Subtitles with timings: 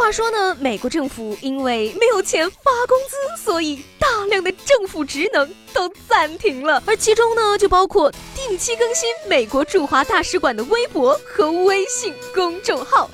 [0.00, 13.10] 话说呢，美国政府因为没有钱发工资，所以大量的政府职能都暂停了，而其中呢，就包括定期更新美国驻华大使馆的微博和微信公众号。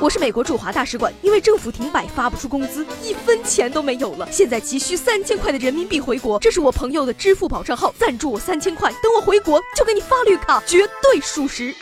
[0.00, 6.38] 我是美国驻华大使馆，因为政府停摆发不出工资，一分钱都没有了，现在急需三千块的人民币回国。
[6.38, 11.74] 这是我朋友的支付宝账号，赞助我三千块，等我回国就给你发绿卡，绝对属实。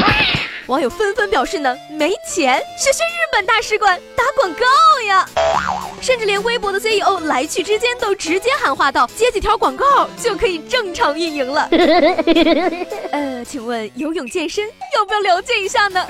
[0.70, 4.64] 网友纷纷表示呢，没钱，学学日本大使馆打广告
[5.04, 5.26] 呀，
[6.00, 11.68] 甚至连微博的 CEO 来去之间都直接喊话道，接几条广告就可以正常运营了。
[13.10, 14.64] 呃，请问游泳健身
[14.96, 16.06] 要不要了解一下呢？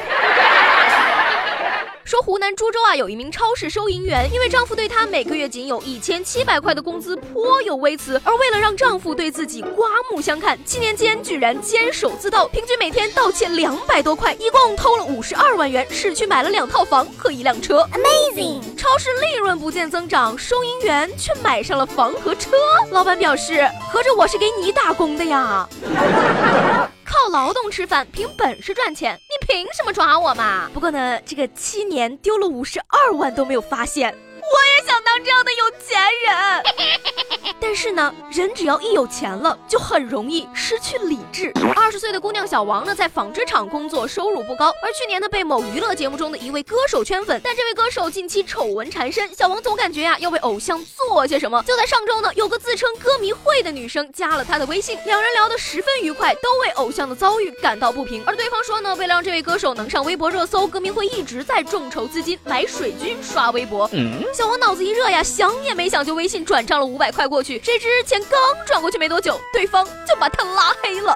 [2.10, 17.88] 说湖南株洲啊，有一名超市收银员，因为丈夫对她每个月仅有一千七百块的工资颇有微词，而为了让丈夫对自己刮目相看，七年间居然监守自盗，平均每天盗窃两百多块，一共偷了五十二万元，市区买了两套房和一辆车。
[17.92, 18.76] Amazing！
[18.76, 22.50] 超市利润不见增长，收银员却买上了房和车。
[22.90, 25.68] 老板表示，合着我是给你打工的呀。
[27.04, 30.70] 靠劳动吃饭，凭本事赚钱，你凭什么抓我嘛？
[30.72, 37.19] 不过呢，这个七年丢了五十二万都没有发现，我也想当这样的有钱人。
[37.60, 41.52] 但是呢，人只要一有钱了，就很容易失去理智。
[41.76, 44.72] 二十岁的姑娘小王呢，在纺织厂工作，收入不高。
[44.82, 51.62] 而去年呢，被某娱乐节目中的一位歌手圈粉，但这位歌手近期丑闻缠身，小王总感觉呀，要为偶像做些什么。
[51.64, 58.22] 就在上周呢，有个自称歌迷会的女生加了他的微信，两人聊得十分愉快，都为偶像的遭遇感到不平。
[58.26, 63.88] 而对方说呢，为了让这位歌手能上微博热搜，歌迷会一直在众筹资金买水军刷微博。
[64.32, 67.49] 小王脑子一热呀，想也没想就微信转账了五百块过去。
[67.58, 71.12] 谁知钱刚转过去没多久，对方就把他拉黑了。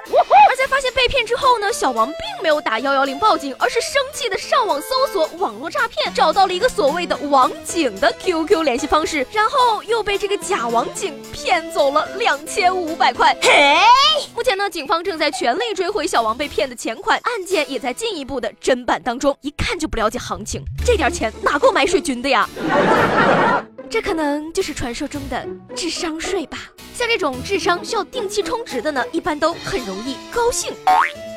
[0.51, 13.37] 而在发现被骗之后呢，小王并没有打幺幺零报警，而是生气的上网搜索网络诈骗，找到了一个所谓的网警的 QQ 联系方式，然后又被这个假网警骗走了两千五百块。
[13.41, 13.77] 嘿，
[14.35, 19.37] 目前呢，警方正在全力追回小王被骗的钱款，案件也在进一步的侦办当中。
[19.43, 22.49] 一看就不了解行情，这点钱哪够买水军的呀？
[23.91, 25.47] 这可能就是传说中的
[25.77, 26.59] 智商睡吧。
[26.95, 30.73] 像这种智商需要定期充值的呢，一般都很容易高兴。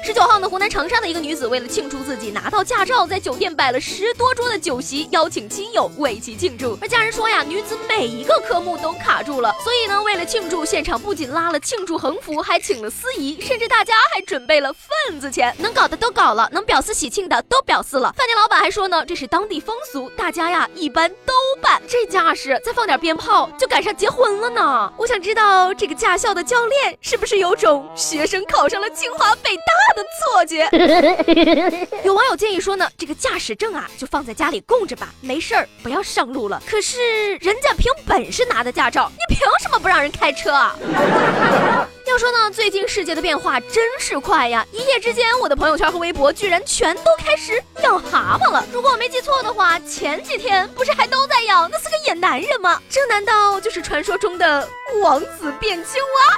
[0.07, 6.77] 十九号呢，湖南长沙的一个女子为了庆祝自己拿到驾照，在酒店摆了十多桌的酒席，邀请亲友为其庆祝。
[6.81, 18.13] 而家人说呀，女子每一个科目都卡住了，所以呢，为了庆祝，现场不仅拉了庆祝横幅，还请了司仪，甚至大家还准备了份子钱，能搞的都搞了，能表示喜庆的都表示了。
[18.13, 21.81] 饭店老板还说呢，这是当地风俗，大家呀一般都办。
[21.85, 24.89] 这架势，再放点鞭炮，就赶上结婚了呢。
[24.97, 29.73] 我想知道这个驾校的教练是不是有种学生考上了清华北大？
[29.97, 30.69] 的错觉，
[32.05, 36.61] 有网友建议说呢，这个驾驶证啊就放在家里供着吧，没事儿不要上路了。
[36.69, 40.75] 可是人家凭本事拿的驾照，你凭什么不让人开车啊？
[42.05, 44.65] 要说呢，最近世界的变化真是快呀！
[44.71, 48.65] 一夜之间，我的朋友圈和微博居然全都开始养蛤蟆了。
[48.71, 52.81] 如果我没记错的话，前几天不是还都在养那四个野男人吗？
[52.89, 54.67] 这难道就是传说中的
[55.01, 56.37] 王子变青蛙？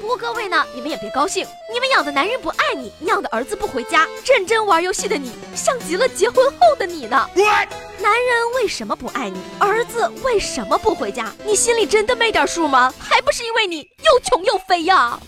[0.00, 7.28] 不过各位呢，你们也别高兴，你们养的男人不爱你，养的儿子不回家，认真玩游戏的你，像极了结婚后的你呢。
[8.00, 9.40] 男人为什么不爱你？
[9.58, 11.32] 儿子为什么不回家？
[11.44, 12.92] 你心里真的没点数吗？
[12.98, 15.18] 还不是因为你又穷又肥呀！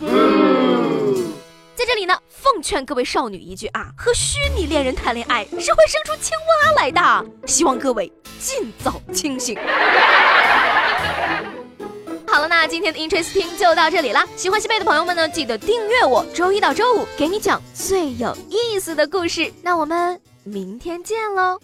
[1.76, 9.56] 在这里呢，奉劝各位少女一句啊，和虚拟恋人谈恋爱是会生出青蛙来的，希望各位尽早清醒。
[12.66, 14.26] 今天的 Interesting 就到这里啦。
[14.36, 19.52] 喜欢西贝的朋友们呢，记得订阅我，周一到周五给你讲最有意思的故事。
[19.62, 21.60] 那我们明天见喽。